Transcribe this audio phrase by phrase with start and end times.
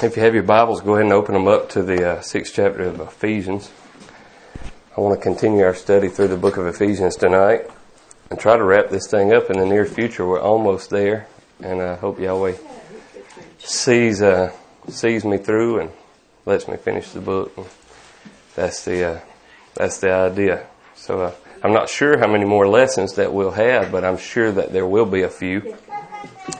[0.00, 2.54] If you have your Bibles, go ahead and open them up to the uh, sixth
[2.54, 3.68] chapter of Ephesians.
[4.96, 7.68] I want to continue our study through the book of Ephesians tonight
[8.30, 10.24] and try to wrap this thing up in the near future.
[10.24, 11.26] We're almost there,
[11.60, 12.54] and I hope Yahweh
[13.58, 14.52] sees uh,
[14.88, 15.90] sees me through and
[16.46, 17.52] lets me finish the book.
[18.54, 19.20] That's the uh,
[19.74, 20.64] that's the idea.
[20.94, 21.34] So uh,
[21.64, 24.86] I'm not sure how many more lessons that we'll have, but I'm sure that there
[24.86, 25.76] will be a few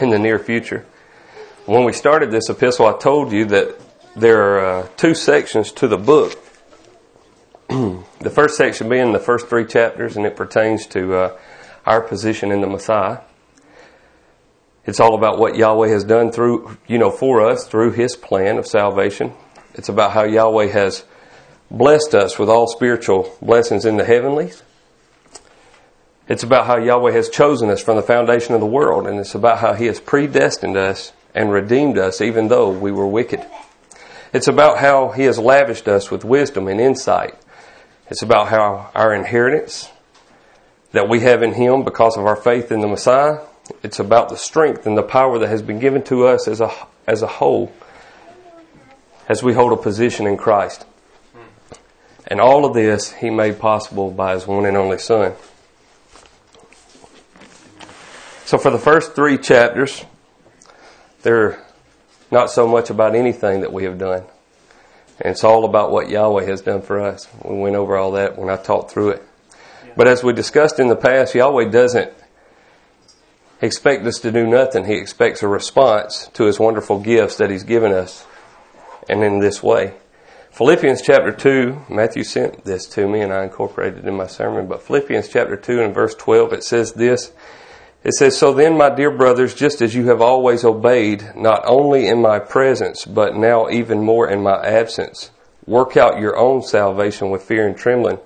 [0.00, 0.86] in the near future.
[1.68, 3.78] When we started this epistle, I told you that
[4.16, 6.32] there are uh, two sections to the book.
[7.68, 11.38] the first section being the first three chapters, and it pertains to uh,
[11.84, 13.18] our position in the Messiah.
[14.86, 18.56] It's all about what Yahweh has done through, you know, for us through His plan
[18.56, 19.34] of salvation.
[19.74, 21.04] It's about how Yahweh has
[21.70, 24.62] blessed us with all spiritual blessings in the heavenlies.
[26.28, 29.34] It's about how Yahweh has chosen us from the foundation of the world, and it's
[29.34, 33.44] about how He has predestined us and redeemed us even though we were wicked.
[34.32, 37.34] It's about how He has lavished us with wisdom and insight.
[38.10, 39.90] It's about how our inheritance
[40.92, 43.40] that we have in Him because of our faith in the Messiah.
[43.82, 46.72] It's about the strength and the power that has been given to us as a,
[47.06, 47.72] as a whole
[49.28, 50.86] as we hold a position in Christ.
[52.26, 55.34] And all of this He made possible by His one and only Son.
[58.44, 60.04] So for the first three chapters,
[61.28, 61.62] they're
[62.30, 64.24] not so much about anything that we have done.
[65.20, 67.28] And it's all about what Yahweh has done for us.
[67.44, 69.22] We went over all that when I talked through it.
[69.94, 72.14] But as we discussed in the past, Yahweh doesn't
[73.60, 74.86] expect us to do nothing.
[74.86, 78.24] He expects a response to His wonderful gifts that He's given us.
[79.06, 79.94] And in this way.
[80.52, 84.66] Philippians chapter 2, Matthew sent this to me and I incorporated it in my sermon,
[84.66, 87.32] but Philippians chapter 2 and verse 12, it says this,
[88.04, 92.06] it says, So then, my dear brothers, just as you have always obeyed, not only
[92.06, 95.30] in my presence, but now even more in my absence,
[95.66, 98.18] work out your own salvation with fear and trembling.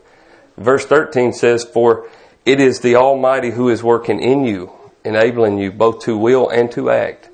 [0.58, 2.08] Verse 13 says, For
[2.44, 4.72] it is the Almighty who is working in you,
[5.04, 7.30] enabling you both to will and to act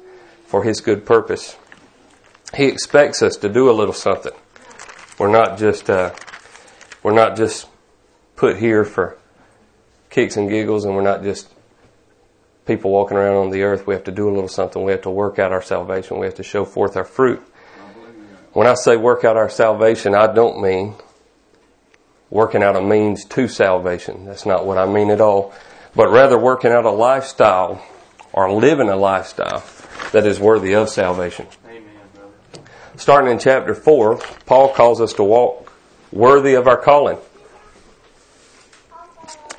[0.46, 1.56] for His good purpose.
[2.56, 4.32] He expects us to do a little something.
[5.18, 6.14] We're not just, uh,
[7.02, 7.68] we're not just
[8.36, 9.18] put here for
[10.08, 11.52] kicks and giggles and we're not just
[12.68, 14.84] people walking around on the earth, we have to do a little something.
[14.84, 16.18] We have to work out our salvation.
[16.18, 17.42] We have to show forth our fruit.
[18.52, 20.94] When I say work out our salvation, I don't mean
[22.30, 24.26] working out a means to salvation.
[24.26, 25.52] That's not what I mean at all.
[25.96, 27.82] But rather working out a lifestyle
[28.32, 29.64] or living a lifestyle
[30.12, 31.46] that is worthy of salvation.
[31.66, 31.86] Amen,
[32.96, 35.72] Starting in chapter 4, Paul calls us to walk
[36.12, 37.18] worthy of our calling.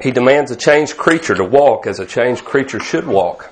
[0.01, 3.51] He demands a changed creature to walk as a changed creature should walk.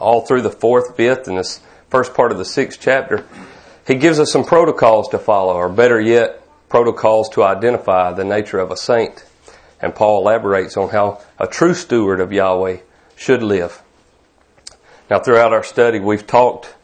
[0.00, 3.24] All through the fourth, fifth, and this first part of the sixth chapter,
[3.86, 8.58] he gives us some protocols to follow, or better yet, protocols to identify the nature
[8.58, 9.24] of a saint.
[9.80, 12.78] And Paul elaborates on how a true steward of Yahweh
[13.16, 13.82] should live.
[15.10, 16.74] Now, throughout our study, we've talked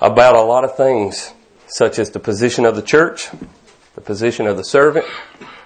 [0.00, 1.32] about a lot of things,
[1.66, 3.28] such as the position of the church,
[3.94, 5.06] the position of the servant,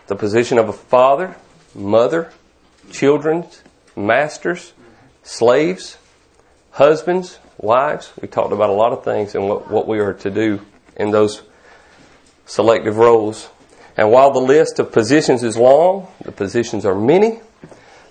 [0.07, 1.37] the position of a father,
[1.75, 2.33] mother,
[2.91, 3.47] children,
[3.97, 4.73] masters,
[5.23, 5.99] slaves,
[6.73, 8.13] husbands, wives.
[8.21, 10.61] We talked about a lot of things and what, what we are to do
[10.97, 11.43] in those
[12.47, 13.49] selective roles.
[13.97, 17.41] And while the list of positions is long, the positions are many,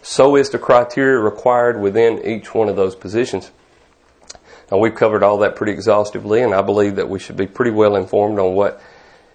[0.01, 3.51] so is the criteria required within each one of those positions.
[4.71, 7.71] Now we've covered all that pretty exhaustively and I believe that we should be pretty
[7.71, 8.81] well informed on what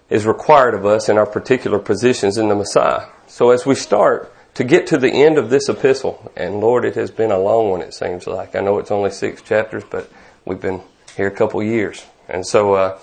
[0.09, 3.07] is required of us in our particular positions in the Messiah.
[3.27, 6.95] So as we start to get to the end of this epistle, and Lord, it
[6.95, 8.55] has been a long one, it seems like.
[8.55, 10.09] I know it's only six chapters, but
[10.45, 10.81] we've been
[11.17, 12.05] here a couple years.
[12.29, 12.99] And so, uh,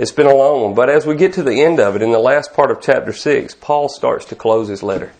[0.00, 0.74] it's been a long one.
[0.74, 3.12] But as we get to the end of it, in the last part of chapter
[3.12, 5.12] six, Paul starts to close his letter.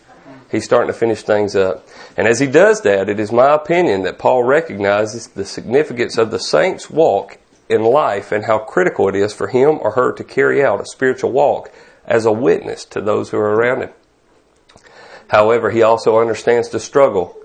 [0.50, 1.86] He's starting to finish things up.
[2.16, 6.30] And as he does that, it is my opinion that Paul recognizes the significance of
[6.30, 7.38] the saint's walk
[7.70, 10.86] in life and how critical it is for him or her to carry out a
[10.86, 11.72] spiritual walk
[12.04, 13.90] as a witness to those who are around him.
[15.28, 17.40] However, he also understands the struggle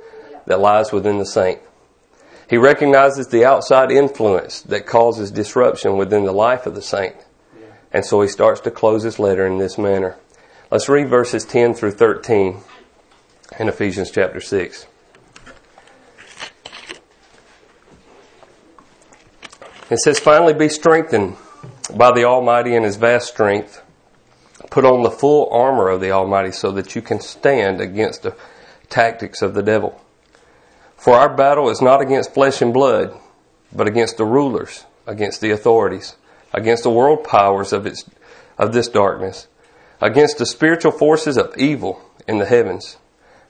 [0.48, 1.60] that lies within the saint.
[2.50, 7.16] He recognizes the outside influence that causes disruption within the life of the saint.
[7.92, 10.18] And so he starts to close his letter in this manner.
[10.72, 12.62] Let's read verses 10 through 13
[13.60, 14.88] in Ephesians chapter 6.
[19.90, 21.38] It says, Finally be strengthened
[21.94, 23.84] by the Almighty in His vast strength.
[24.72, 28.36] Put on the full armor of the Almighty so that you can stand against the
[28.90, 30.02] tactics of the devil.
[30.98, 33.16] For our battle is not against flesh and blood,
[33.72, 36.16] but against the rulers, against the authorities,
[36.52, 38.10] against the world powers of its
[38.58, 39.48] of this darkness,
[40.02, 42.98] against the spiritual forces of evil in the heavens.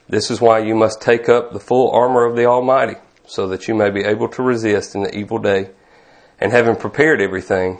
[0.08, 2.96] This is why you must take up the full armor of the Almighty,
[3.26, 5.70] so that you may be able to resist in the evil day,
[6.40, 7.78] and having prepared everything,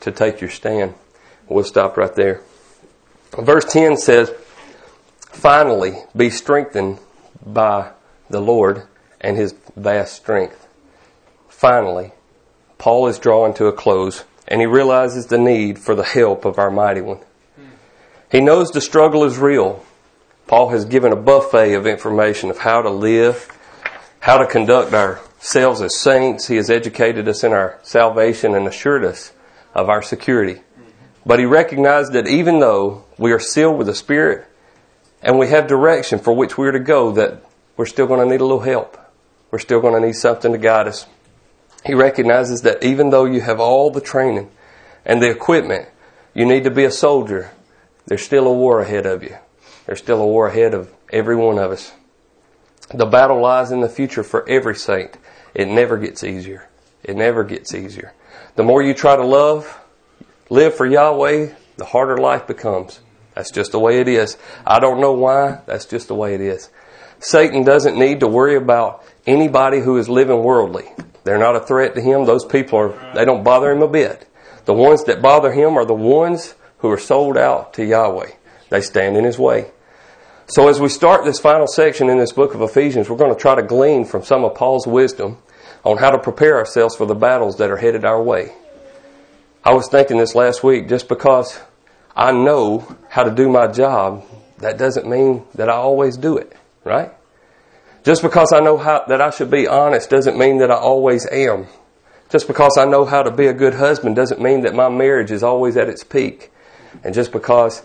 [0.00, 0.94] to take your stand.
[1.48, 2.42] We'll stop right there.
[3.38, 4.32] Verse 10 says,
[5.30, 6.98] Finally, be strengthened
[7.44, 7.90] by
[8.28, 8.86] the Lord
[9.20, 10.68] and his vast strength.
[11.48, 12.12] Finally,
[12.78, 16.58] Paul is drawing to a close and he realizes the need for the help of
[16.58, 17.20] our mighty one.
[18.30, 19.84] He knows the struggle is real.
[20.46, 23.48] Paul has given a buffet of information of how to live,
[24.20, 24.90] how to conduct
[25.44, 26.46] ourselves as saints.
[26.46, 29.32] He has educated us in our salvation and assured us
[29.74, 30.62] of our security.
[31.26, 34.46] But he recognized that even though we are sealed with the Spirit
[35.20, 37.42] and we have direction for which we are to go, that
[37.76, 38.98] we're still going to need a little help.
[39.50, 41.06] We're still going to need something to guide us.
[41.84, 44.50] He recognizes that even though you have all the training
[45.04, 45.88] and the equipment,
[46.32, 47.50] you need to be a soldier.
[48.06, 49.36] There's still a war ahead of you.
[49.84, 51.92] There's still a war ahead of every one of us.
[52.92, 55.18] The battle lies in the future for every saint.
[55.54, 56.68] It never gets easier.
[57.02, 58.12] It never gets easier.
[58.56, 59.78] The more you try to love,
[60.50, 63.00] live for Yahweh, the harder life becomes.
[63.34, 64.36] That's just the way it is.
[64.66, 65.60] I don't know why.
[65.66, 66.70] That's just the way it is.
[67.18, 70.86] Satan doesn't need to worry about anybody who is living worldly.
[71.24, 72.26] They're not a threat to him.
[72.26, 74.28] Those people are, they don't bother him a bit.
[74.66, 78.30] The ones that bother him are the ones who are sold out to Yahweh.
[78.70, 79.70] They stand in his way.
[80.46, 83.40] So as we start this final section in this book of Ephesians, we're going to
[83.40, 85.38] try to glean from some of Paul's wisdom
[85.84, 88.52] on how to prepare ourselves for the battles that are headed our way.
[89.64, 91.58] I was thinking this last week, just because
[92.14, 94.22] I know how to do my job,
[94.58, 96.52] that doesn't mean that I always do it,
[96.84, 97.10] right?
[98.04, 101.26] Just because I know how, that I should be honest doesn't mean that I always
[101.26, 101.68] am.
[102.28, 105.30] Just because I know how to be a good husband doesn't mean that my marriage
[105.30, 106.52] is always at its peak.
[107.02, 107.82] And just because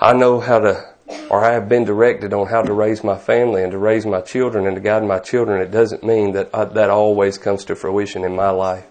[0.00, 0.94] I know how to,
[1.30, 4.20] or I have been directed on how to raise my family and to raise my
[4.20, 7.74] children and to guide my children, it doesn't mean that I, that always comes to
[7.74, 8.86] fruition in my life.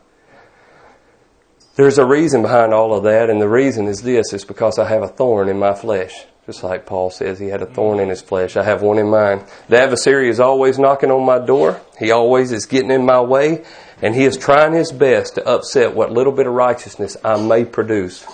[1.75, 4.89] There's a reason behind all of that, and the reason is this: it's because I
[4.89, 6.25] have a thorn in my flesh.
[6.45, 8.57] Just like Paul says, he had a thorn in his flesh.
[8.57, 9.45] I have one in mine.
[9.69, 11.80] The adversary is always knocking on my door.
[11.98, 13.63] He always is getting in my way,
[14.01, 17.66] and he is trying his best to upset what little bit of righteousness I may
[17.66, 18.25] produce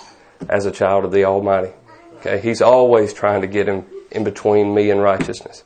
[0.48, 1.72] as a child of the Almighty.
[2.16, 5.64] Okay, he's always trying to get him in between me and righteousness.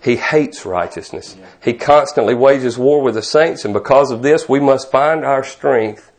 [0.00, 1.36] He hates righteousness.
[1.62, 5.42] He constantly wages war with the saints, and because of this, we must find our
[5.42, 6.12] strength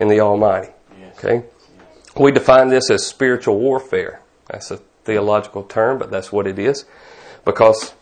[0.00, 0.72] in the Almighty.
[1.18, 1.44] Okay?
[2.18, 4.22] We define this as spiritual warfare.
[4.46, 6.86] That's a theological term, but that's what it is.
[7.44, 7.94] Because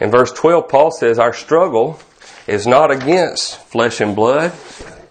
[0.00, 2.00] in verse 12, Paul says, Our struggle
[2.46, 4.52] is not against flesh and blood,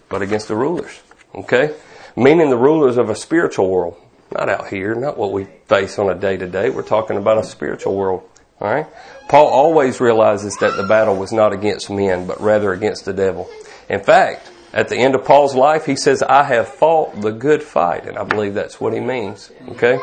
[0.08, 1.00] but against the rulers.
[1.34, 1.74] Okay?
[2.16, 3.96] Meaning the rulers of a spiritual world.
[4.32, 6.70] Not out here, not what we face on a day to day.
[6.70, 8.22] We're talking about a spiritual world.
[8.60, 8.86] Alright?
[9.28, 13.48] Paul always realizes that the battle was not against men, but rather against the devil.
[13.88, 17.62] In fact, at the end of Paul's life, he says, I have fought the good
[17.62, 18.06] fight.
[18.06, 19.50] And I believe that's what he means.
[19.70, 19.98] Okay?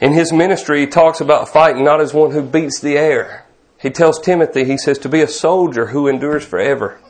[0.00, 3.46] In his ministry, he talks about fighting not as one who beats the air.
[3.78, 7.00] He tells Timothy, he says, to be a soldier who endures forever.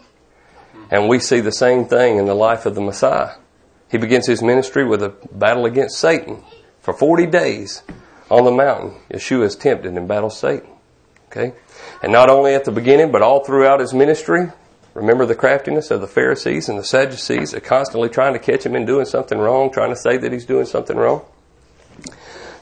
[0.90, 3.37] And we see the same thing in the life of the Messiah.
[3.92, 6.43] He begins his ministry with a battle against Satan.
[6.81, 7.82] For 40 days
[8.31, 10.70] on the mountain, Yeshua is tempted and battles Satan.
[11.26, 11.52] Okay?
[12.02, 14.50] And not only at the beginning, but all throughout his ministry,
[14.94, 18.74] remember the craftiness of the Pharisees and the Sadducees are constantly trying to catch him
[18.74, 21.22] in doing something wrong, trying to say that he's doing something wrong.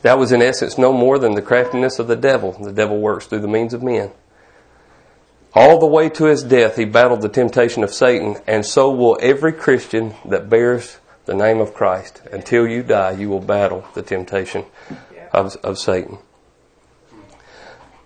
[0.02, 2.57] That was in essence no more than the craftiness of the devil.
[2.61, 4.11] The devil works through the means of men.
[5.55, 9.16] All the way to his death, he battled the temptation of Satan, and so will
[9.21, 10.99] every Christian that bears
[11.31, 12.23] the name of Christ.
[12.33, 14.65] Until you die, you will battle the temptation
[15.33, 16.19] of, of Satan.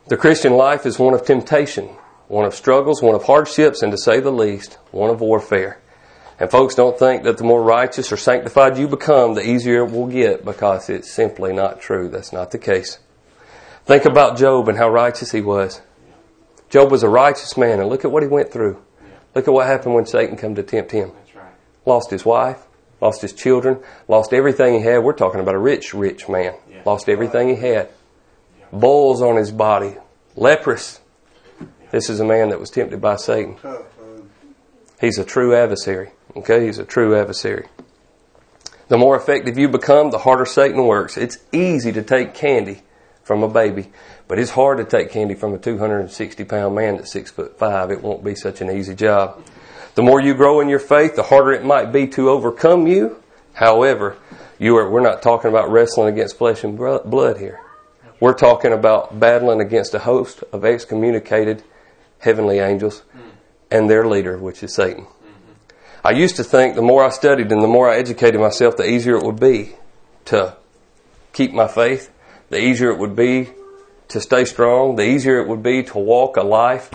[0.09, 1.87] The Christian life is one of temptation,
[2.29, 5.81] one of struggles, one of hardships, and to say the least, one of warfare.
[6.39, 9.91] And folks, don't think that the more righteous or sanctified you become, the easier it
[9.91, 12.11] will get because it's simply not true.
[12.11, 12.99] That's not the case.
[13.87, 15.81] Think about Job and how righteous he was.
[16.69, 18.83] Job was a righteous man, and look at what he went through.
[19.35, 21.13] Look at what happened when Satan came to tempt him.
[21.87, 22.67] Lost his wife,
[23.05, 25.05] lost his children, lost everything he had.
[25.05, 26.55] We're talking about a rich, rich man.
[26.87, 27.91] Lost everything he had.
[28.73, 29.97] Bulls on his body,
[30.37, 31.01] leprous.
[31.91, 33.57] This is a man that was tempted by Satan.
[35.01, 36.11] He's a true adversary.
[36.35, 37.69] Okay, he's a true adversary.
[38.89, 41.17] The more effective you become, the harder Satan works.
[41.19, 42.83] It's easy to take candy
[43.23, 43.91] from a baby,
[44.29, 47.91] but it's hard to take candy from a 260 pound man that's six foot five.
[47.91, 49.45] It won't be such an easy job.
[49.95, 53.23] The more you grow in your faith, the harder it might be to overcome you.
[53.53, 54.17] However,
[54.59, 57.61] you are, we're not talking about wrestling against flesh and blood here.
[58.19, 61.63] We're talking about battling against a host of excommunicated
[62.19, 63.03] heavenly angels
[63.71, 65.07] and their leader, which is Satan.
[66.05, 68.89] I used to think the more I studied and the more I educated myself, the
[68.89, 69.75] easier it would be
[70.27, 70.57] to
[71.33, 72.11] keep my faith,
[72.51, 73.51] the easier it would be
[74.09, 76.91] to stay strong, the easier it would be to walk a life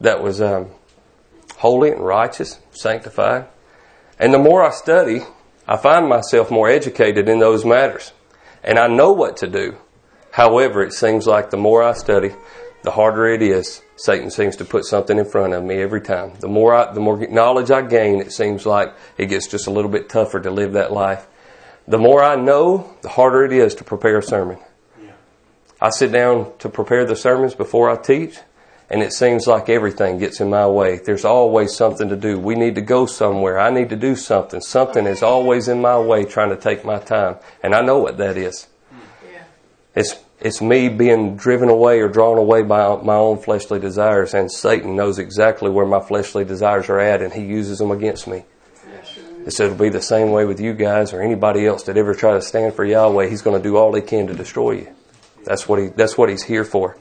[0.00, 0.70] that was um,
[1.62, 3.46] holy and righteous, sanctified.
[4.18, 5.20] And the more I study,
[5.68, 8.12] I find myself more educated in those matters.
[8.64, 9.76] And I know what to do.
[10.32, 12.32] However, it seems like the more I study,
[12.82, 13.80] the harder it is.
[13.94, 16.32] Satan seems to put something in front of me every time.
[16.40, 19.70] The more I, the more knowledge I gain, it seems like it gets just a
[19.70, 21.28] little bit tougher to live that life.
[21.86, 24.58] The more I know, the harder it is to prepare a sermon.
[25.80, 28.38] I sit down to prepare the sermons before I teach,
[28.90, 30.98] and it seems like everything gets in my way.
[30.98, 32.38] There's always something to do.
[32.38, 33.58] We need to go somewhere.
[33.58, 34.60] I need to do something.
[34.60, 37.36] Something is always in my way trying to take my time.
[37.62, 38.68] And I know what that is.
[39.32, 39.44] Yeah.
[39.94, 44.50] It's, it's me being driven away or drawn away by my own fleshly desires, and
[44.50, 48.44] Satan knows exactly where my fleshly desires are at, and he uses them against me.
[49.46, 52.14] It said it'll be the same way with you guys or anybody else that ever
[52.14, 53.28] try to stand for Yahweh.
[53.28, 54.94] He's going to do all he can to destroy you.
[55.44, 56.96] That's what he, that's what he's here for.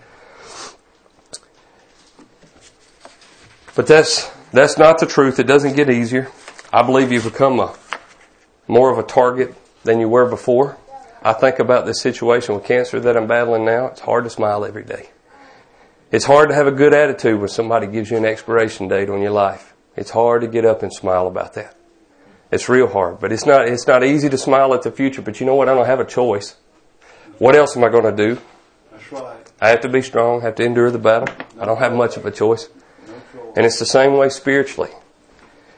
[3.75, 5.39] But that's, that's not the truth.
[5.39, 6.29] It doesn't get easier.
[6.73, 7.75] I believe you've become a,
[8.67, 10.77] more of a target than you were before.
[11.23, 13.87] I think about this situation with cancer that I'm battling now.
[13.87, 15.09] It's hard to smile every day.
[16.11, 19.21] It's hard to have a good attitude when somebody gives you an expiration date on
[19.21, 19.73] your life.
[19.95, 21.75] It's hard to get up and smile about that.
[22.51, 25.39] It's real hard, but it's not, it's not easy to smile at the future, but
[25.39, 25.69] you know what?
[25.69, 26.57] I don't have a choice.
[27.37, 28.41] What else am I going to do?
[28.91, 29.51] That's right.
[29.61, 31.33] I have to be strong, have to endure the battle.
[31.59, 32.67] I don't have much of a choice.
[33.55, 34.91] And it's the same way spiritually.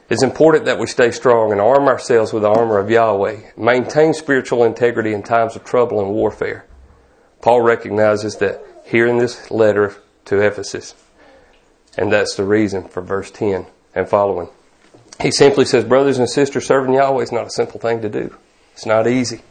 [0.09, 3.51] It's important that we stay strong and arm ourselves with the armor of Yahweh.
[3.57, 6.65] Maintain spiritual integrity in times of trouble and warfare.
[7.41, 10.93] Paul recognizes that here in this letter to Ephesus.
[11.97, 13.65] And that's the reason for verse 10
[13.95, 14.49] and following.
[15.21, 18.35] He simply says, brothers and sisters, serving Yahweh is not a simple thing to do.
[18.73, 19.41] It's not easy.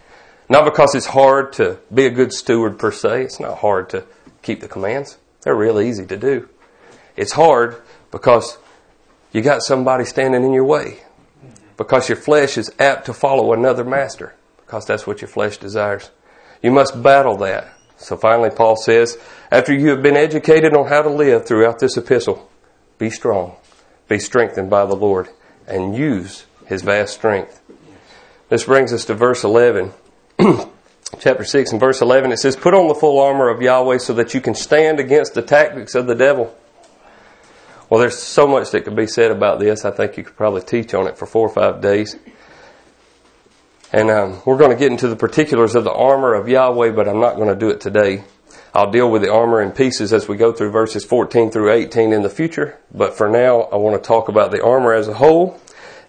[0.49, 3.23] Not because it's hard to be a good steward per se.
[3.23, 4.05] It's not hard to
[4.43, 5.19] keep the commands.
[5.43, 6.49] They're real easy to do.
[7.17, 7.81] It's hard
[8.13, 8.59] because
[9.33, 10.99] you got somebody standing in your way.
[11.77, 14.37] Because your flesh is apt to follow another master.
[14.59, 16.11] Because that's what your flesh desires.
[16.63, 17.73] You must battle that.
[17.97, 19.19] So finally, Paul says,
[19.51, 22.49] after you have been educated on how to live throughout this epistle,
[22.99, 23.57] be strong,
[24.09, 25.29] be strengthened by the Lord,
[25.67, 27.61] and use his vast strength.
[28.49, 29.93] This brings us to verse 11.
[31.21, 34.15] chapter 6 and verse 11, it says, Put on the full armor of Yahweh so
[34.15, 36.55] that you can stand against the tactics of the devil.
[37.93, 39.85] Well, there's so much that could be said about this.
[39.85, 42.17] I think you could probably teach on it for four or five days.
[43.93, 47.07] And um, we're going to get into the particulars of the armor of Yahweh, but
[47.07, 48.25] I'm not going to do it today.
[48.73, 52.15] I'll deal with the armor in pieces as we go through verses 14 through 18
[52.15, 52.79] in the future.
[52.95, 55.61] But for now, I want to talk about the armor as a whole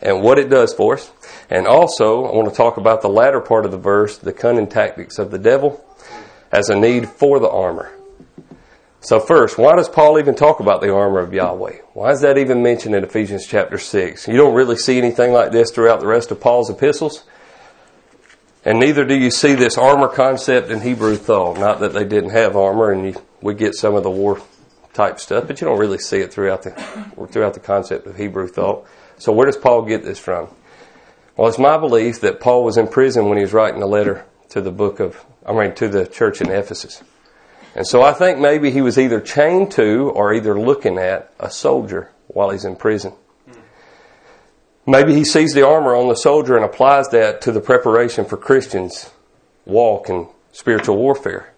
[0.02, 1.12] and what it does for us.
[1.50, 4.68] And also, I want to talk about the latter part of the verse, the cunning
[4.68, 5.84] tactics of the devil,
[6.50, 7.92] as a need for the armor.
[9.04, 11.80] So first, why does Paul even talk about the armor of Yahweh?
[11.92, 14.30] Why is that even mentioned in Ephesians chapter 6?
[14.30, 17.26] You don't really see anything like this throughout the rest of Paul's epistles.
[18.64, 21.60] And neither do you see this armor concept in Hebrew thought.
[21.60, 24.42] Not that they didn't have armor and you, we get some of the war
[24.94, 26.72] type stuff, but you don't really see it throughout the,
[27.30, 28.88] throughout the concept of Hebrew thought.
[29.18, 30.48] So where does Paul get this from?
[31.36, 34.26] Well, it's my belief that Paul was in prison when he was writing the letter
[34.52, 37.04] to the book of, I mean, to the church in Ephesus.
[37.76, 41.50] And so I think maybe he was either chained to or either looking at a
[41.50, 43.14] soldier while he's in prison.
[44.86, 48.38] Maybe he sees the armor on the soldier and applies that to the preparation for
[48.38, 49.10] Christians'
[49.66, 51.54] walk in spiritual warfare.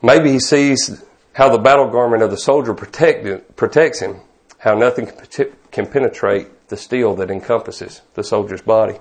[0.00, 4.20] Maybe he sees how the battle garment of the soldier protect, protects him,
[4.58, 5.10] how nothing
[5.72, 8.98] can penetrate the steel that encompasses the soldier's body.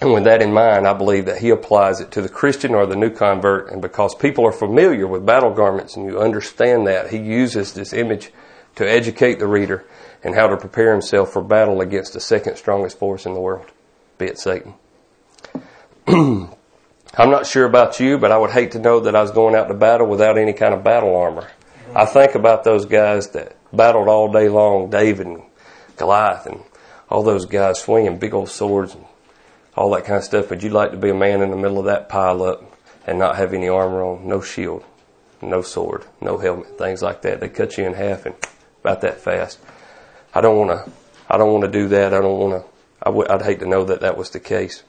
[0.00, 2.86] And with that in mind, I believe that he applies it to the Christian or
[2.86, 3.70] the new convert.
[3.70, 7.92] And because people are familiar with battle garments and you understand that, he uses this
[7.92, 8.32] image
[8.76, 9.84] to educate the reader
[10.22, 13.66] and how to prepare himself for battle against the second strongest force in the world,
[14.16, 14.74] be it Satan.
[16.06, 19.54] I'm not sure about you, but I would hate to know that I was going
[19.54, 21.48] out to battle without any kind of battle armor.
[21.94, 25.42] I think about those guys that battled all day long, David and
[25.96, 26.62] Goliath and
[27.08, 29.04] all those guys swinging big old swords and
[29.80, 30.50] all that kind of stuff.
[30.50, 32.62] But you'd like to be a man in the middle of that pile up
[33.06, 34.84] and not have any armor on, no shield,
[35.40, 37.40] no sword, no helmet, things like that.
[37.40, 38.34] They cut you in half and
[38.82, 39.58] about that fast.
[40.34, 40.92] I don't want to,
[41.30, 42.12] I don't want to do that.
[42.12, 42.70] I don't want to.
[43.02, 44.82] I w- I'd hate to know that that was the case.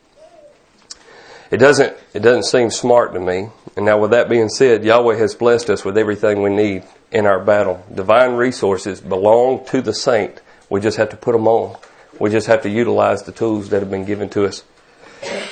[1.49, 1.95] It doesn't.
[2.13, 3.47] It doesn't seem smart to me.
[3.77, 6.83] And now, with that being said, Yahweh has blessed us with everything we need
[7.13, 7.85] in our battle.
[7.93, 10.41] Divine resources belong to the saint.
[10.69, 11.77] We just have to put them on.
[12.19, 14.63] We just have to utilize the tools that have been given to us.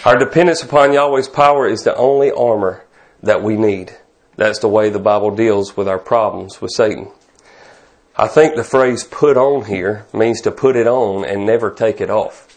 [0.05, 2.85] Our dependence upon Yahweh's power is the only armor
[3.21, 3.95] that we need.
[4.35, 7.11] That's the way the Bible deals with our problems with Satan.
[8.15, 12.01] I think the phrase put on here means to put it on and never take
[12.01, 12.47] it off.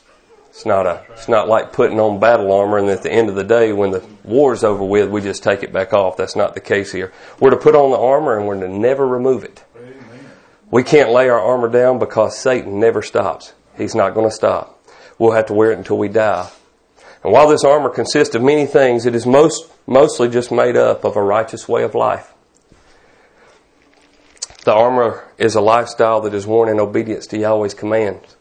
[0.50, 3.37] It's not a, it's not like putting on battle armor and at the end of
[3.37, 6.16] the day when the war's over with, we just take it back off.
[6.16, 7.12] That's not the case here.
[7.40, 9.64] We're to put on the armor and we're to never remove it.
[10.71, 13.52] We can't lay our armor down because Satan never stops.
[13.76, 14.78] He's not going to stop.
[15.19, 16.50] We'll have to wear it until we die.
[17.23, 21.05] And while this armor consists of many things, it is most, mostly just made up
[21.05, 22.33] of a righteous way of life.
[24.64, 28.37] The armor is a lifestyle that is worn in obedience to Yahweh's commands.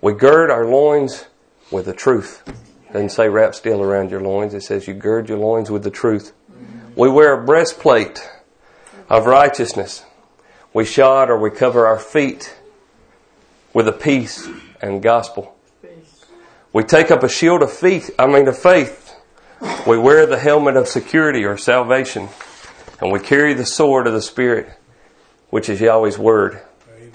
[0.00, 1.26] We gird our loins
[1.70, 2.42] with the truth.
[2.46, 4.54] It doesn't say wrap steel around your loins.
[4.54, 6.32] It says you gird your loins with the truth.
[6.94, 8.30] We wear a breastplate
[9.08, 10.04] of righteousness.
[10.72, 12.54] We shod or we cover our feet
[13.72, 14.46] with a peace
[14.82, 15.55] and gospel.
[16.72, 19.14] We take up a shield of faith, I mean of faith.
[19.86, 22.28] We wear the helmet of security or salvation.
[23.00, 24.68] And we carry the sword of the Spirit,
[25.50, 26.60] which is Yahweh's word.
[26.96, 27.12] Amen.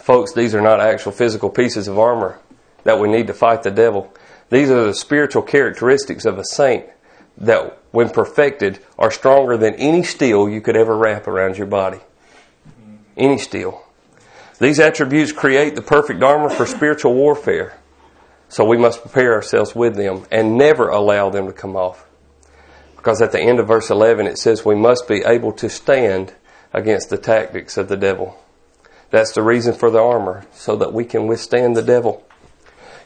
[0.00, 2.38] Folks, these are not actual physical pieces of armor
[2.84, 4.12] that we need to fight the devil.
[4.50, 6.86] These are the spiritual characteristics of a saint
[7.38, 11.98] that, when perfected, are stronger than any steel you could ever wrap around your body.
[11.98, 12.96] Mm-hmm.
[13.16, 13.84] Any steel.
[14.58, 17.78] These attributes create the perfect armor for spiritual warfare.
[18.52, 22.04] So we must prepare ourselves with them and never allow them to come off.
[22.96, 26.34] Because at the end of verse 11 it says we must be able to stand
[26.70, 28.38] against the tactics of the devil.
[29.08, 32.26] That's the reason for the armor, so that we can withstand the devil.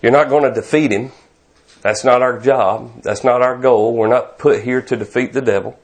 [0.03, 1.13] You're not going to defeat him.
[1.81, 3.05] That's not our job.
[3.05, 3.95] That's not our goal.
[3.95, 5.79] We're not put here to defeat the devil.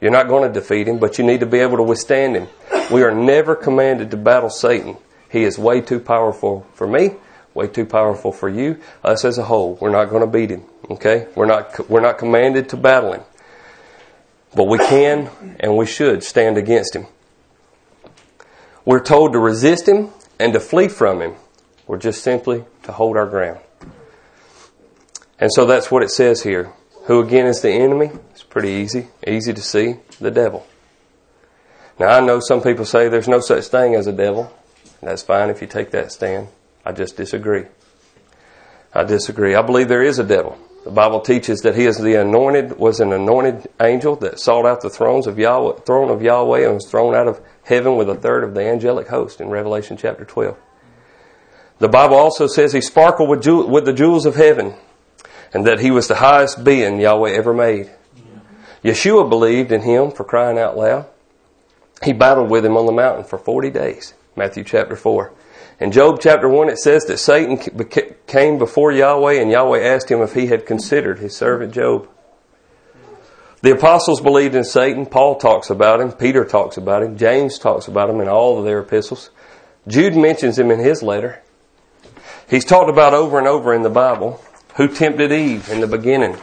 [0.00, 2.48] You're not going to defeat him, but you need to be able to withstand him.
[2.90, 4.96] We are never commanded to battle Satan.
[5.30, 7.14] He is way too powerful for me
[7.56, 8.78] way too powerful for you.
[9.02, 10.64] Us as a whole, we're not going to beat him.
[10.90, 13.22] Okay, we're not we're not commanded to battle him,
[14.54, 17.06] but we can and we should stand against him.
[18.84, 21.34] We're told to resist him and to flee from him.
[21.88, 23.58] We're just simply to hold our ground.
[25.40, 26.72] And so that's what it says here.
[27.04, 28.10] Who again is the enemy?
[28.30, 29.96] It's pretty easy, easy to see.
[30.20, 30.66] The devil.
[31.98, 34.52] Now I know some people say there's no such thing as a devil.
[35.02, 36.48] That's fine if you take that stand.
[36.86, 37.64] I just disagree.
[38.94, 39.56] I disagree.
[39.56, 40.56] I believe there is a devil.
[40.84, 44.82] The Bible teaches that he is the anointed, was an anointed angel that sought out
[44.82, 48.14] the thrones of Yahweh, throne of Yahweh and was thrown out of heaven with a
[48.14, 50.56] third of the angelic host in Revelation chapter 12.
[51.80, 54.76] The Bible also says he sparkled with, jewel, with the jewels of heaven
[55.52, 57.90] and that he was the highest being Yahweh ever made.
[58.84, 61.06] Yeshua believed in him for crying out loud.
[62.04, 64.14] He battled with him on the mountain for 40 days.
[64.36, 65.32] Matthew chapter 4.
[65.78, 67.58] In Job chapter 1, it says that Satan
[68.26, 72.08] came before Yahweh and Yahweh asked him if he had considered his servant Job.
[73.60, 75.04] The apostles believed in Satan.
[75.04, 76.12] Paul talks about him.
[76.12, 77.18] Peter talks about him.
[77.18, 79.30] James talks about him in all of their epistles.
[79.86, 81.42] Jude mentions him in his letter.
[82.48, 84.40] He's talked about over and over in the Bible.
[84.76, 86.36] Who tempted Eve in the beginning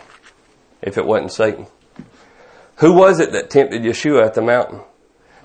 [0.81, 1.67] if it wasn't Satan?
[2.77, 4.81] Who was it that tempted Yeshua at the mountain?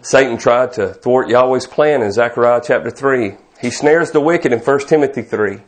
[0.00, 3.36] Satan tried to thwart Yahweh's plan in Zechariah chapter 3.
[3.60, 5.60] He snares the wicked in 1 Timothy 3.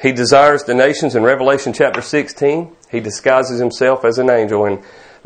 [0.00, 2.76] He desires the nations in Revelation chapter 16.
[2.90, 4.82] He disguises himself as an angel in,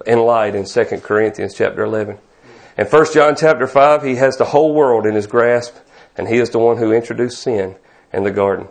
[0.07, 2.19] in light in 2 Corinthians chapter 11.
[2.79, 5.75] In 1 John chapter 5, he has the whole world in his grasp,
[6.17, 7.77] and he is the one who introduced sin
[8.13, 8.69] in the garden.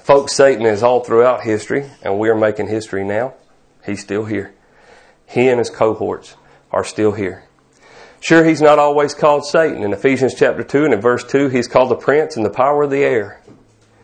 [0.00, 3.34] Folks, Satan is all throughout history, and we are making history now.
[3.86, 4.54] He's still here.
[5.26, 6.36] He and his cohorts
[6.70, 7.43] are still here.
[8.24, 9.82] Sure, he's not always called Satan.
[9.82, 12.84] In Ephesians chapter 2 and in verse 2, he's called the prince and the power
[12.84, 13.42] of the air.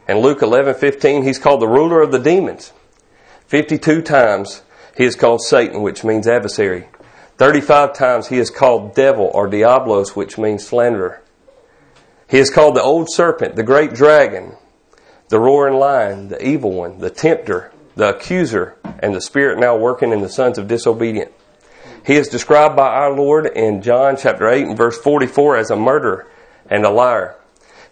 [0.06, 2.74] In Luke 11, 15, he's called the ruler of the demons.
[3.46, 4.60] 52 times
[4.94, 6.88] he is called Satan, which means adversary.
[7.38, 11.22] 35 times he is called devil or diablos, which means slanderer.
[12.28, 14.58] He is called the old serpent, the great dragon,
[15.30, 20.12] the roaring lion, the evil one, the tempter, the accuser, and the spirit now working
[20.12, 21.32] in the sons of disobedience.
[22.04, 25.76] He is described by our Lord in John chapter 8 and verse 44 as a
[25.76, 26.26] murderer
[26.68, 27.36] and a liar.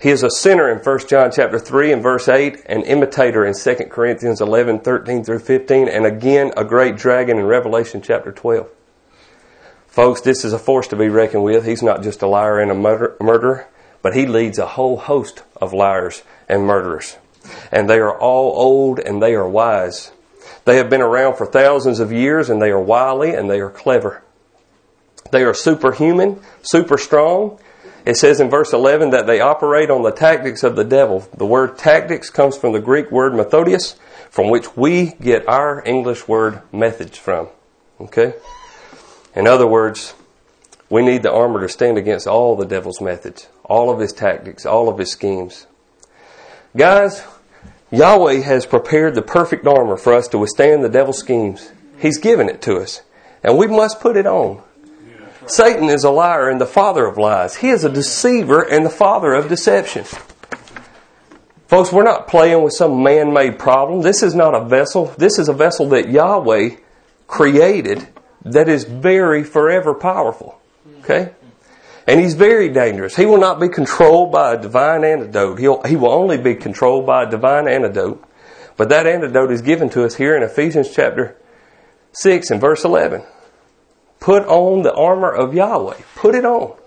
[0.00, 3.54] He is a sinner in 1 John chapter 3 and verse 8, an imitator in
[3.54, 8.68] 2 Corinthians 11, 13 through 15, and again a great dragon in Revelation chapter 12.
[9.88, 11.66] Folks, this is a force to be reckoned with.
[11.66, 13.66] He's not just a liar and a murderer,
[14.00, 17.16] but he leads a whole host of liars and murderers.
[17.72, 20.12] And they are all old and they are wise.
[20.68, 23.70] They have been around for thousands of years and they are wily and they are
[23.70, 24.22] clever.
[25.32, 27.58] They are superhuman, super strong.
[28.04, 31.26] It says in verse 11 that they operate on the tactics of the devil.
[31.34, 33.96] The word tactics comes from the Greek word methodius,
[34.28, 37.48] from which we get our English word methods from.
[37.98, 38.34] Okay?
[39.34, 40.12] In other words,
[40.90, 44.66] we need the armor to stand against all the devil's methods, all of his tactics,
[44.66, 45.66] all of his schemes.
[46.76, 47.24] Guys,
[47.90, 51.72] Yahweh has prepared the perfect armor for us to withstand the devil's schemes.
[51.98, 53.02] He's given it to us,
[53.42, 54.62] and we must put it on.
[55.46, 57.56] Satan is a liar and the father of lies.
[57.56, 60.04] He is a deceiver and the father of deception.
[61.66, 64.02] Folks, we're not playing with some man made problem.
[64.02, 65.06] This is not a vessel.
[65.18, 66.76] This is a vessel that Yahweh
[67.26, 68.08] created
[68.44, 70.60] that is very forever powerful.
[71.00, 71.32] Okay?
[72.08, 73.14] And he's very dangerous.
[73.14, 75.58] He will not be controlled by a divine antidote.
[75.58, 78.24] He'll, he will only be controlled by a divine antidote.
[78.78, 81.36] But that antidote is given to us here in Ephesians chapter
[82.12, 83.24] 6 and verse 11.
[84.20, 85.98] Put on the armor of Yahweh.
[86.14, 86.78] Put it on.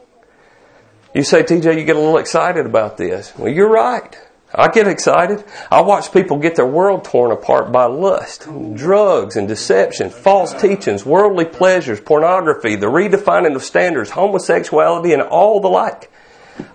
[1.14, 3.32] You say, TJ, you get a little excited about this.
[3.38, 4.18] Well, you're right.
[4.54, 5.44] I get excited.
[5.72, 11.06] I watch people get their world torn apart by lust, drugs and deception, false teachings,
[11.06, 16.12] worldly pleasures, pornography, the redefining of standards, homosexuality, and all the like.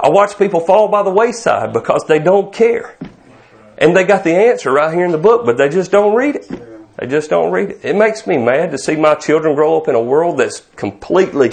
[0.00, 2.96] I watch people fall by the wayside because they don't care.
[3.76, 6.36] And they got the answer right here in the book, but they just don't read
[6.36, 6.48] it.
[6.96, 7.84] They just don't read it.
[7.84, 11.52] It makes me mad to see my children grow up in a world that's completely,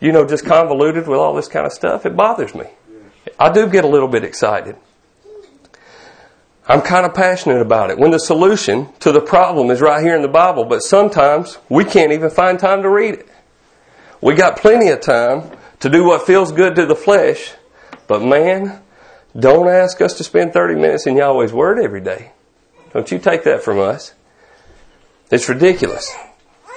[0.00, 2.04] you know, just convoluted with all this kind of stuff.
[2.04, 2.64] It bothers me.
[3.38, 4.76] I do get a little bit excited.
[6.68, 7.98] I'm kind of passionate about it.
[7.98, 11.84] When the solution to the problem is right here in the Bible, but sometimes we
[11.84, 13.28] can't even find time to read it.
[14.20, 15.50] We got plenty of time
[15.80, 17.54] to do what feels good to the flesh,
[18.08, 18.82] but man,
[19.38, 22.32] don't ask us to spend 30 minutes in Yahweh's Word every day.
[22.92, 24.14] Don't you take that from us.
[25.30, 26.14] It's ridiculous.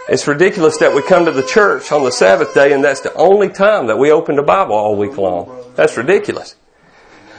[0.07, 3.13] It's ridiculous that we come to the church on the Sabbath day and that's the
[3.13, 5.63] only time that we open the Bible all week long.
[5.75, 6.55] That's ridiculous.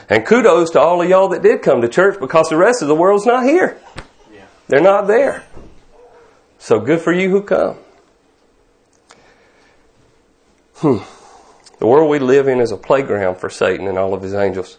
[0.09, 2.87] And kudos to all of y'all that did come to church because the rest of
[2.87, 3.79] the world's not here.
[4.67, 5.43] They're not there.
[6.59, 7.77] So good for you who come.
[10.75, 10.97] Hmm.
[11.79, 14.77] The world we live in is a playground for Satan and all of his angels.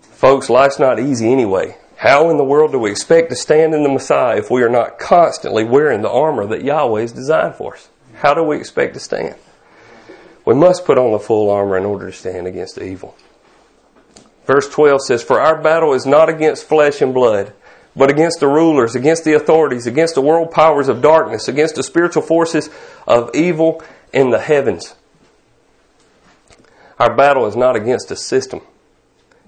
[0.00, 1.76] Folks, life's not easy anyway.
[1.96, 4.68] How in the world do we expect to stand in the Messiah if we are
[4.68, 7.88] not constantly wearing the armor that Yahweh has designed for us?
[8.14, 9.34] How do we expect to stand?
[10.44, 13.16] We must put on the full armor in order to stand against evil.
[14.48, 17.52] Verse 12 says, For our battle is not against flesh and blood,
[17.94, 21.82] but against the rulers, against the authorities, against the world powers of darkness, against the
[21.82, 22.70] spiritual forces
[23.06, 24.94] of evil in the heavens.
[26.98, 28.62] Our battle is not against the system.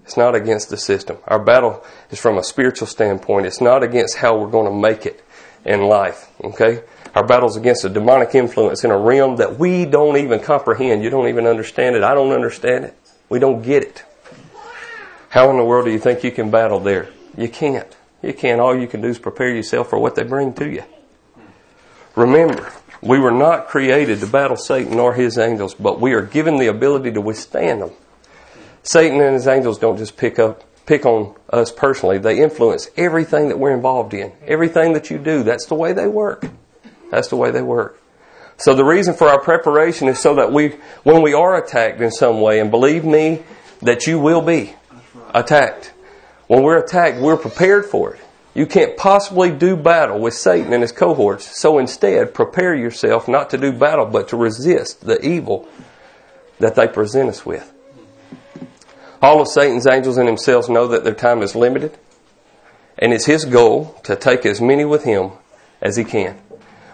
[0.05, 1.17] It's not against the system.
[1.27, 3.47] Our battle is from a spiritual standpoint.
[3.47, 5.25] It's not against how we're going to make it
[5.65, 6.29] in life.
[6.45, 6.83] Okay?
[7.15, 11.03] Our battle is against a demonic influence in a realm that we don't even comprehend.
[11.03, 12.03] You don't even understand it.
[12.03, 12.95] I don't understand it.
[13.31, 14.05] We don't get it.
[15.31, 17.09] How in the world do you think you can battle there?
[17.37, 17.97] You can't.
[18.21, 18.61] You can't.
[18.61, 20.83] All you can do is prepare yourself for what they bring to you.
[22.17, 26.59] Remember, we were not created to battle Satan or his angels, but we are given
[26.59, 27.93] the ability to withstand them.
[28.83, 32.19] Satan and his angels don't just pick up pick on us personally.
[32.19, 34.33] They influence everything that we're involved in.
[34.45, 35.45] Everything that you do.
[35.45, 36.45] That's the way they work.
[37.13, 38.03] That's the way they work.
[38.57, 40.71] So the reason for our preparation is so that we,
[41.05, 43.45] when we are attacked in some way, and believe me,
[43.83, 44.75] that you will be,
[45.35, 45.93] attacked.
[46.47, 48.21] When we're attacked, we're prepared for it.
[48.55, 51.57] You can't possibly do battle with Satan and his cohorts.
[51.59, 55.69] So instead, prepare yourself not to do battle, but to resist the evil
[56.59, 57.73] that they present us with.
[59.23, 61.97] All of Satan's angels and themselves know that their time is limited,
[62.99, 65.31] and it's his goal to take as many with him
[65.81, 66.39] as he can.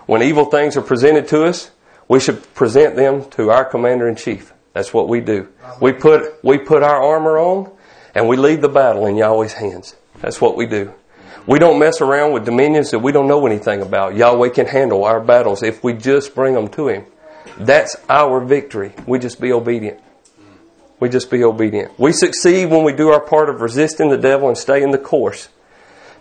[0.07, 1.70] When evil things are presented to us,
[2.09, 4.53] we should present them to our commander in chief.
[4.72, 5.49] That's what we do.
[5.81, 7.70] We put, we put our armor on
[8.17, 9.95] and we leave the battle in Yahweh's hands.
[10.23, 10.91] That's what we do.
[11.47, 14.17] We don't mess around with dominions that we don't know anything about.
[14.17, 17.05] Yahweh can handle our battles if we just bring them to Him.
[17.59, 18.95] That's our victory.
[19.07, 20.01] We just be obedient.
[20.99, 21.99] We just be obedient.
[21.99, 24.99] We succeed when we do our part of resisting the devil and stay in the
[24.99, 25.51] course.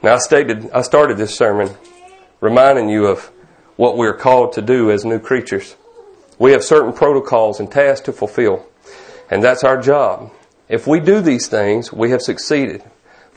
[0.03, 1.69] Now I stated, I started this sermon
[2.41, 3.31] reminding you of
[3.77, 5.77] what we are called to do as new creatures.
[6.39, 8.65] We have certain protocols and tasks to fulfill,
[9.29, 10.33] and that's our job.
[10.67, 12.83] If we do these things, we have succeeded.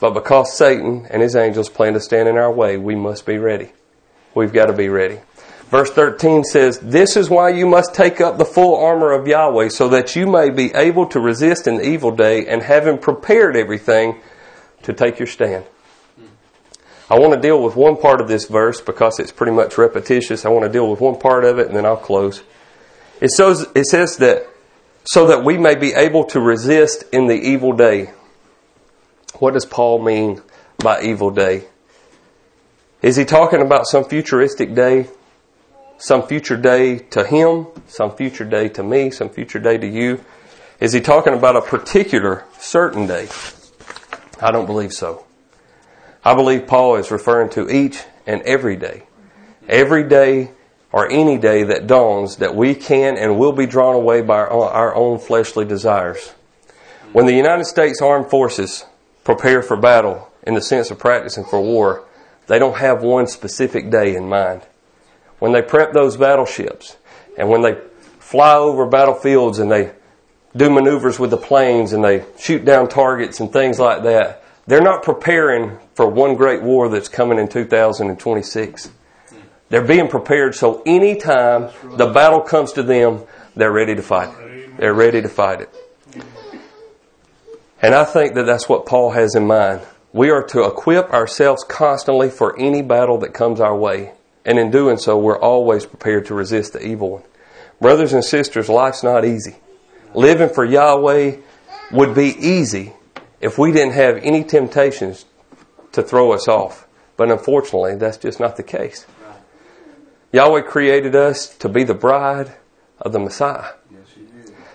[0.00, 3.38] But because Satan and his angels plan to stand in our way, we must be
[3.38, 3.72] ready.
[4.34, 5.20] We've got to be ready.
[5.70, 9.68] Verse 13 says, This is why you must take up the full armor of Yahweh,
[9.68, 14.20] so that you may be able to resist an evil day, and having prepared everything,
[14.82, 15.64] to take your stand.
[17.10, 20.44] I want to deal with one part of this verse because it's pretty much repetitious.
[20.44, 22.42] I want to deal with one part of it and then I'll close.
[23.20, 24.46] It says, it says that
[25.04, 28.10] so that we may be able to resist in the evil day.
[29.38, 30.42] What does Paul mean
[30.78, 31.64] by evil day?
[33.00, 35.08] Is he talking about some futuristic day?
[35.98, 37.66] Some future day to him?
[37.86, 39.10] Some future day to me?
[39.10, 40.24] Some future day to you?
[40.80, 43.28] Is he talking about a particular certain day?
[44.40, 45.24] I don't believe so.
[46.24, 49.04] I believe Paul is referring to each and every day.
[49.68, 50.52] Every day
[50.92, 54.94] or any day that dawns that we can and will be drawn away by our
[54.94, 56.34] own fleshly desires.
[57.12, 58.84] When the United States Armed Forces
[59.24, 62.04] prepare for battle in the sense of practicing for war,
[62.46, 64.62] they don't have one specific day in mind.
[65.38, 66.96] When they prep those battleships
[67.36, 67.78] and when they
[68.18, 69.92] fly over battlefields and they
[70.56, 74.80] do maneuvers with the planes and they shoot down targets and things like that, they're
[74.82, 78.90] not preparing for one great war that's coming in 2026.
[79.68, 84.30] They're being prepared so anytime the battle comes to them, they're ready to fight.
[84.78, 85.74] They're ready to fight it.
[87.82, 89.82] And I think that that's what Paul has in mind.
[90.12, 94.12] We are to equip ourselves constantly for any battle that comes our way.
[94.44, 97.22] And in doing so, we're always prepared to resist the evil one.
[97.80, 99.56] Brothers and sisters, life's not easy.
[100.14, 101.36] Living for Yahweh
[101.92, 102.94] would be easy
[103.40, 105.26] if we didn't have any temptations
[105.92, 106.86] to throw us off.
[107.16, 109.06] But unfortunately, that's just not the case.
[110.32, 112.52] Yahweh created us to be the bride
[113.00, 113.72] of the Messiah.
[113.90, 114.00] Yes,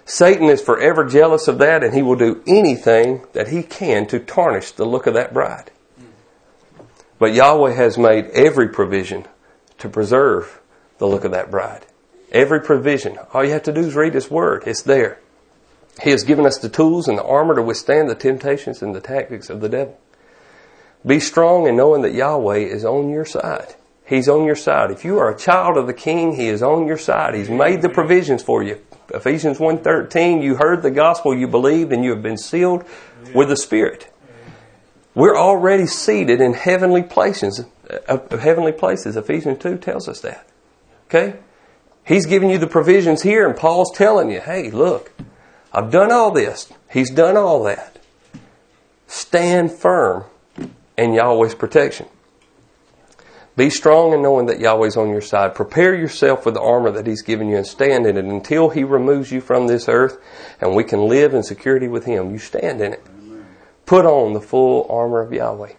[0.06, 4.20] Satan is forever jealous of that, and he will do anything that he can to
[4.20, 5.72] tarnish the look of that bride.
[7.20, 9.26] But Yahweh has made every provision
[9.78, 10.60] to preserve
[10.98, 11.86] the look of that bride.
[12.32, 13.20] Every provision.
[13.34, 14.64] All you have to do is read His Word.
[14.66, 15.20] It's there.
[16.02, 19.00] He has given us the tools and the armor to withstand the temptations and the
[19.00, 20.00] tactics of the devil.
[21.06, 23.76] Be strong in knowing that Yahweh is on your side.
[24.06, 24.92] He's on your side.
[24.92, 27.36] If you are a child of the King, He is on your side.
[27.36, 28.80] He's made the provisions for you.
[29.14, 32.84] Ephesians 1.13, you heard the gospel, you believed, and you have been sealed
[33.34, 34.12] with the Spirit.
[35.16, 37.66] We're already seated in heavenly places.
[38.08, 39.16] Uh, heavenly places.
[39.16, 40.48] Ephesians 2 tells us that.
[41.08, 41.38] Okay?
[42.06, 45.12] He's giving you the provisions here, and Paul's telling you, hey, look,
[45.72, 46.72] I've done all this.
[46.92, 47.98] He's done all that.
[49.08, 50.26] Stand firm
[50.98, 52.08] in Yahweh's protection.
[53.56, 55.54] Be strong in knowing that Yahweh's on your side.
[55.54, 58.84] Prepare yourself with the armor that He's given you and stand in it until He
[58.84, 60.18] removes you from this earth
[60.60, 62.32] and we can live in security with Him.
[62.32, 63.04] You stand in it.
[63.86, 65.74] Put on the full armor of Yahweh.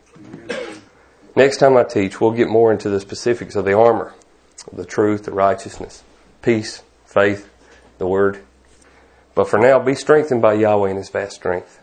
[1.34, 4.14] Next time I teach, we'll get more into the specifics of the armor,
[4.72, 6.04] the truth, the righteousness,
[6.42, 7.50] peace, faith,
[7.98, 8.40] the word.
[9.34, 11.80] But for now, be strengthened by Yahweh in His vast strength.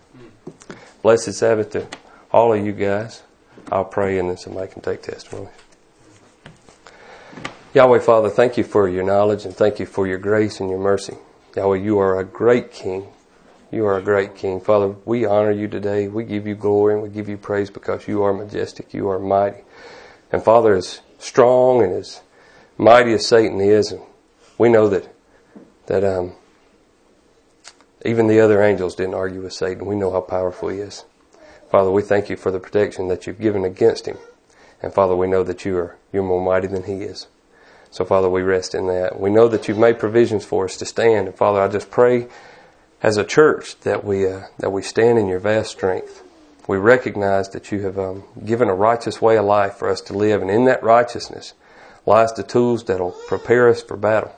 [1.02, 1.88] Blessed Sabbath to
[2.32, 3.24] all of you guys.
[3.70, 5.50] I'll pray and then somebody can take testimony.
[7.74, 10.80] Yahweh, Father, thank you for your knowledge and thank you for your grace and your
[10.80, 11.16] mercy.
[11.56, 13.08] Yahweh, you are a great King.
[13.72, 14.60] You are a great King.
[14.60, 16.10] Father, we honor you today.
[16.10, 18.94] We give you glory and we give you praise because you are majestic.
[18.94, 19.64] You are mighty.
[20.34, 22.20] And Father, as strong and as
[22.78, 23.96] mighty as Satan is,
[24.58, 25.08] we know that,
[25.86, 26.34] that, um,
[28.04, 29.86] even the other angels didn't argue with Satan.
[29.86, 31.06] We know how powerful he is.
[31.70, 34.18] Father, we thank you for the protection that you've given against him.
[34.82, 37.28] And Father, we know that you are, you're more mighty than he is.
[37.92, 39.20] So, Father, we rest in that.
[39.20, 41.28] We know that you've made provisions for us to stand.
[41.28, 42.28] And, Father, I just pray
[43.04, 46.24] as a church that we, uh, that we stand in your vast strength.
[46.68, 50.14] We recognize that you have um, given a righteous way of life for us to
[50.14, 50.42] live.
[50.42, 51.54] And in that righteousness
[52.06, 54.34] lies the tools that'll prepare us for battle.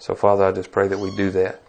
[0.00, 1.62] So, Father, I just pray that we do that.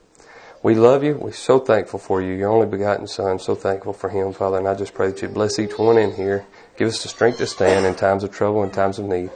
[0.63, 1.13] We love you.
[1.13, 2.33] We're so thankful for you.
[2.33, 3.37] Your only begotten Son.
[3.37, 4.57] So thankful for him, Father.
[4.57, 6.47] And I just pray that you bless each one in here.
[6.75, 9.29] Give us the strength to stand in times of trouble and times of need.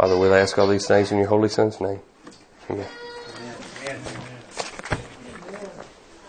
[0.00, 2.00] Father, we'll ask all these things in your Holy Son's name.
[2.70, 2.86] Amen.